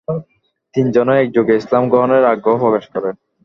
[0.73, 3.15] তিনজনই একযোগে ইসলাম গ্রহণের আগ্রহ প্রকাশ করেন।